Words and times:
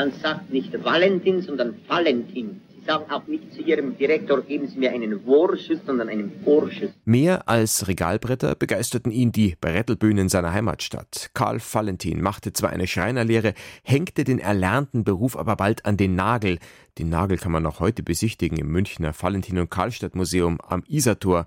Man 0.00 0.12
sagt 0.12 0.50
nicht 0.50 0.72
Valentin, 0.82 1.42
sondern 1.42 1.74
Valentin. 1.86 2.62
Sie 2.74 2.86
sagen 2.86 3.10
auch 3.10 3.26
nicht 3.26 3.52
zu 3.52 3.60
Ihrem 3.60 3.98
Direktor, 3.98 4.40
geben 4.40 4.66
Sie 4.66 4.78
mir 4.78 4.92
einen 4.92 5.20
Vorschuss, 5.20 5.80
sondern 5.84 6.08
einen 6.08 6.32
Vorschuss. 6.42 6.88
Mehr 7.04 7.46
als 7.50 7.86
Regalbretter 7.86 8.54
begeisterten 8.54 9.12
ihn 9.12 9.30
die 9.30 9.56
Brettelbühnen 9.60 10.30
seiner 10.30 10.54
Heimatstadt. 10.54 11.28
Karl 11.34 11.60
Valentin 11.60 12.22
machte 12.22 12.54
zwar 12.54 12.70
eine 12.70 12.86
Schreinerlehre, 12.86 13.52
hängte 13.82 14.24
den 14.24 14.38
erlernten 14.38 15.04
Beruf 15.04 15.36
aber 15.36 15.56
bald 15.56 15.84
an 15.84 15.98
den 15.98 16.14
Nagel. 16.14 16.60
Den 16.96 17.10
Nagel 17.10 17.36
kann 17.36 17.52
man 17.52 17.62
noch 17.62 17.80
heute 17.80 18.02
besichtigen 18.02 18.56
im 18.56 18.68
Münchner 18.68 19.12
Valentin- 19.12 19.58
und 19.58 19.70
Karlstadt 19.70 20.14
Museum 20.14 20.62
am 20.66 20.82
Isartor 20.88 21.44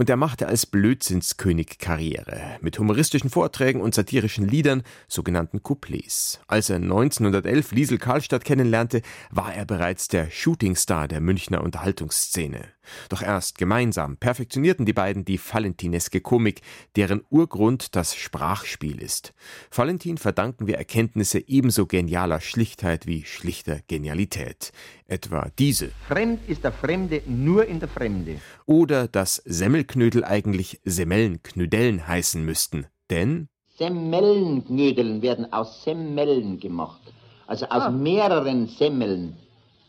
und 0.00 0.08
er 0.08 0.16
machte 0.16 0.48
als 0.48 0.64
Blödsinnskönig 0.64 1.76
Karriere 1.76 2.40
mit 2.62 2.78
humoristischen 2.78 3.28
Vorträgen 3.28 3.82
und 3.82 3.94
satirischen 3.94 4.48
Liedern, 4.48 4.82
sogenannten 5.08 5.62
Couplets. 5.62 6.40
Als 6.46 6.70
er 6.70 6.76
1911 6.76 7.72
Liesel 7.72 7.98
Karlstadt 7.98 8.42
kennenlernte, 8.42 9.02
war 9.30 9.52
er 9.52 9.66
bereits 9.66 10.08
der 10.08 10.30
Shootingstar 10.30 11.06
der 11.06 11.20
Münchner 11.20 11.62
Unterhaltungsszene. 11.62 12.68
Doch 13.08 13.22
erst 13.22 13.58
gemeinsam 13.58 14.16
perfektionierten 14.16 14.86
die 14.86 14.92
beiden 14.92 15.24
die 15.24 15.38
valentineske 15.38 16.20
Komik, 16.20 16.62
deren 16.96 17.22
Urgrund 17.30 17.94
das 17.96 18.14
Sprachspiel 18.14 19.00
ist. 19.00 19.34
Valentin 19.74 20.18
verdanken 20.18 20.66
wir 20.66 20.78
Erkenntnisse 20.78 21.46
ebenso 21.48 21.86
genialer 21.86 22.40
Schlichtheit 22.40 23.06
wie 23.06 23.24
schlichter 23.24 23.80
Genialität. 23.88 24.72
Etwa 25.06 25.50
diese. 25.58 25.90
Fremd 26.08 26.48
ist 26.48 26.64
der 26.64 26.72
Fremde 26.72 27.22
nur 27.26 27.66
in 27.66 27.80
der 27.80 27.88
Fremde. 27.88 28.40
Oder 28.66 29.08
dass 29.08 29.36
Semmelknödel 29.44 30.24
eigentlich 30.24 30.80
Semmelnknödeln 30.84 32.06
heißen 32.06 32.44
müssten. 32.44 32.86
Denn 33.10 33.48
Semmelnknödeln 33.76 35.22
werden 35.22 35.52
aus 35.52 35.82
Semmellen 35.84 36.60
gemacht. 36.60 37.00
Also 37.46 37.66
aus 37.66 37.82
ah. 37.84 37.90
mehreren 37.90 38.68
Semmeln. 38.68 39.36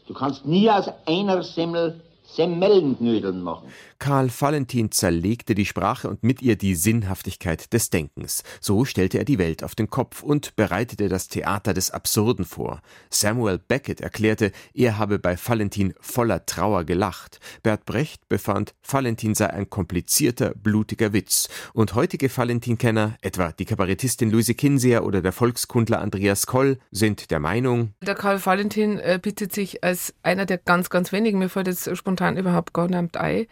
Du 0.07 0.13
kannst 0.13 0.45
nie 0.45 0.69
aus 0.69 0.89
einer 1.05 1.43
Semmel 1.43 2.01
Semmelnknödeln 2.35 3.41
machen. 3.41 3.67
Karl 3.99 4.29
Valentin 4.29 4.91
zerlegte 4.91 5.53
die 5.53 5.65
Sprache 5.65 6.09
und 6.09 6.23
mit 6.23 6.41
ihr 6.41 6.55
die 6.55 6.73
Sinnhaftigkeit 6.73 7.71
des 7.71 7.91
Denkens. 7.91 8.43
So 8.59 8.83
stellte 8.83 9.19
er 9.19 9.25
die 9.25 9.37
Welt 9.37 9.63
auf 9.63 9.75
den 9.75 9.91
Kopf 9.91 10.23
und 10.23 10.55
bereitete 10.55 11.07
das 11.07 11.27
Theater 11.27 11.75
des 11.75 11.91
Absurden 11.91 12.45
vor. 12.45 12.81
Samuel 13.11 13.59
Beckett 13.59 14.01
erklärte, 14.01 14.51
er 14.73 14.97
habe 14.97 15.19
bei 15.19 15.37
Valentin 15.37 15.93
voller 15.99 16.47
Trauer 16.47 16.83
gelacht. 16.83 17.39
Bert 17.61 17.85
Brecht 17.85 18.27
befand, 18.27 18.73
Valentin 18.89 19.35
sei 19.35 19.51
ein 19.51 19.69
komplizierter, 19.69 20.53
blutiger 20.55 21.13
Witz. 21.13 21.47
Und 21.73 21.93
heutige 21.93 22.35
Valentin-Kenner, 22.35 23.17
etwa 23.21 23.51
die 23.51 23.65
Kabarettistin 23.65 24.31
Luise 24.31 24.55
Kinseer 24.55 25.05
oder 25.05 25.21
der 25.21 25.31
Volkskundler 25.31 26.01
Andreas 26.01 26.47
Koll, 26.47 26.79
sind 26.89 27.29
der 27.29 27.39
Meinung, 27.39 27.93
der 28.01 28.15
Karl 28.15 28.43
Valentin 28.43 28.97
äh, 28.99 29.19
bietet 29.21 29.53
sich 29.53 29.83
als 29.83 30.13
einer 30.23 30.45
der 30.45 30.57
ganz, 30.57 30.89
ganz 30.89 31.11
wenigen, 31.11 31.37
mir 31.37 31.49
fällt 31.49 31.67
jetzt 31.67 31.95
spontan 31.95 32.20
spontan 32.21 32.37
überhaupt 32.37 32.73
gar 32.73 32.87
nicht 32.87 33.17
ein, 33.17 33.47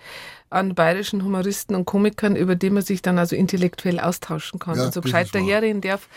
an 0.52 0.74
bayerischen 0.74 1.24
Humoristen 1.24 1.76
und 1.76 1.86
Komikern, 1.86 2.36
über 2.36 2.56
die 2.56 2.70
man 2.70 2.84
sich 2.84 3.02
dann 3.02 3.20
also 3.20 3.36
intellektuell 3.36 4.00
austauschen 4.00 4.60
kann 4.60 4.78
ja, 4.78 4.86
und 4.86 4.94
so 4.94 5.02
gescheit 5.02 5.34
daherreden 5.34 5.82
darf, 5.82 6.08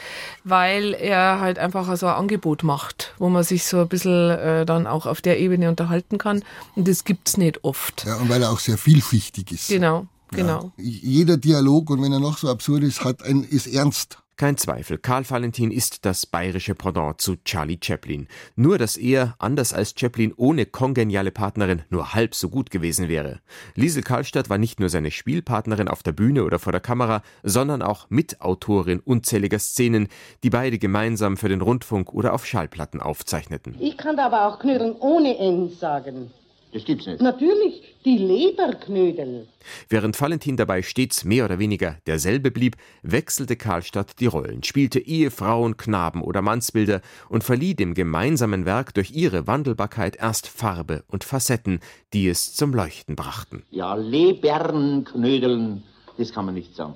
weil 0.45 0.95
er 0.95 1.41
halt 1.41 1.59
einfach 1.59 1.95
so 1.97 2.07
ein 2.07 2.15
Angebot 2.15 2.63
macht, 2.63 3.15
wo 3.19 3.29
man 3.29 3.45
sich 3.45 3.65
so 3.65 3.81
ein 3.81 3.89
bisschen 3.89 4.31
äh, 4.31 4.65
dann 4.65 4.87
auch 4.87 5.07
auf 5.07 5.21
der 5.21 5.39
Ebene 5.39 5.69
unterhalten 5.69 6.19
kann. 6.19 6.45
Und 6.77 6.89
das 6.89 7.05
gibt 7.05 7.29
es 7.29 7.37
nicht 7.37 7.65
oft. 7.65 8.05
Ja, 8.07 8.17
und 8.17 8.29
weil 8.29 8.43
er 8.43 8.51
auch 8.51 8.61
sehr 8.61 8.79
vielfältig 8.79 9.53
ist. 9.53 9.69
Genau. 9.69 10.07
Genau. 10.31 10.73
Ja, 10.79 10.85
jeder 10.85 11.37
Dialog, 11.37 11.91
und 11.91 12.01
wenn 12.01 12.11
er 12.11 12.21
noch 12.21 12.39
so 12.39 12.49
absurd 12.49 12.85
ist, 12.85 13.05
hat 13.05 13.23
ein, 13.23 13.45
ist 13.45 13.67
ernst. 13.67 14.22
Kein 14.43 14.57
Zweifel, 14.57 14.99
Karl 14.99 15.23
Valentin 15.31 15.71
ist 15.71 16.05
das 16.05 16.27
bayerische 16.27 16.75
Pendant 16.75 17.21
zu 17.21 17.37
Charlie 17.45 17.79
Chaplin. 17.81 18.27
Nur, 18.57 18.77
dass 18.77 18.97
er, 18.97 19.37
anders 19.39 19.73
als 19.73 19.95
Chaplin, 19.97 20.35
ohne 20.37 20.67
kongeniale 20.67 21.31
Partnerin 21.31 21.83
nur 21.91 22.13
halb 22.13 22.35
so 22.35 22.49
gut 22.49 22.73
gewesen 22.73 23.07
wäre. 23.07 23.39
Liesel 23.77 24.03
Karlstadt 24.03 24.51
war 24.51 24.59
nicht 24.59 24.81
nur 24.81 24.89
seine 24.89 25.13
Spielpartnerin 25.13 25.87
auf 25.87 26.03
der 26.03 26.11
Bühne 26.11 26.43
oder 26.43 26.59
vor 26.59 26.73
der 26.73 26.81
Kamera, 26.81 27.23
sondern 27.45 27.83
auch 27.83 28.11
Mitautorin 28.11 28.99
unzähliger 28.99 29.61
Szenen, 29.61 30.09
die 30.43 30.51
beide 30.51 30.81
gemeinsam 30.81 31.37
für 31.37 31.49
den 31.49 31.61
Rundfunk 31.61 32.13
oder 32.13 32.33
auf 32.33 32.45
Schallplatten 32.45 33.01
aufzeichneten. 33.01 33.77
Ich 33.79 33.97
kann 33.97 34.17
da 34.17 34.27
aber 34.27 34.49
auch 34.49 34.59
Knödeln 34.59 34.97
ohne 34.99 35.39
N 35.39 35.71
sagen. 35.71 36.33
Das 36.73 36.87
gibt's 36.87 37.07
nicht. 37.07 37.21
Natürlich, 37.21 37.83
die 38.05 38.17
Leberknödel. 38.17 39.47
Während 39.91 40.19
Valentin 40.19 40.57
dabei 40.57 40.81
stets 40.81 41.23
mehr 41.23 41.45
oder 41.45 41.59
weniger 41.59 41.99
derselbe 42.07 42.51
blieb, 42.51 42.77
wechselte 43.03 43.57
Karlstadt 43.57 44.19
die 44.21 44.27
Rollen, 44.27 44.63
spielte 44.63 44.99
Ehefrauen, 44.99 45.77
Knaben 45.77 46.23
oder 46.23 46.41
Mannsbilder 46.41 47.03
und 47.29 47.45
verlieh 47.45 47.75
dem 47.75 47.93
gemeinsamen 47.93 48.65
Werk 48.65 48.95
durch 48.95 49.11
ihre 49.11 49.47
Wandelbarkeit 49.47 50.17
erst 50.17 50.49
Farbe 50.49 51.05
und 51.09 51.25
Facetten, 51.25 51.81
die 52.15 52.29
es 52.29 52.55
zum 52.55 52.73
Leuchten 52.73 53.17
brachten. 53.17 53.65
Ja, 53.71 53.95
Lebernknödeln, 53.95 55.83
das 56.17 56.33
kann 56.33 56.47
man 56.47 56.55
nicht 56.55 56.75
sagen. 56.75 56.95